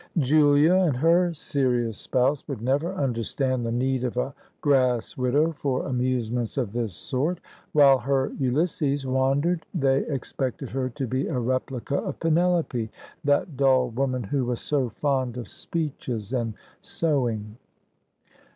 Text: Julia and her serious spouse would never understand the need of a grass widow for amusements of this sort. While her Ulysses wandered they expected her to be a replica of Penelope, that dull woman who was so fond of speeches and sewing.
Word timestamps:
Julia 0.17 0.73
and 0.73 0.97
her 0.97 1.31
serious 1.35 1.95
spouse 1.95 2.47
would 2.47 2.59
never 2.59 2.91
understand 2.95 3.63
the 3.63 3.71
need 3.71 4.03
of 4.03 4.17
a 4.17 4.33
grass 4.59 5.15
widow 5.15 5.51
for 5.51 5.85
amusements 5.85 6.57
of 6.57 6.73
this 6.73 6.95
sort. 6.95 7.39
While 7.73 7.99
her 7.99 8.31
Ulysses 8.39 9.05
wandered 9.05 9.63
they 9.75 9.99
expected 10.07 10.69
her 10.71 10.89
to 10.89 11.05
be 11.05 11.27
a 11.27 11.37
replica 11.37 11.97
of 11.97 12.19
Penelope, 12.19 12.89
that 13.23 13.55
dull 13.55 13.89
woman 13.91 14.23
who 14.23 14.43
was 14.45 14.59
so 14.59 14.89
fond 14.89 15.37
of 15.37 15.47
speeches 15.47 16.33
and 16.33 16.55
sewing. 16.79 17.57